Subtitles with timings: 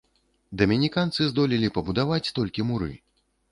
[0.61, 2.93] Дамініканцы здолелі пабудаваць толькі муры.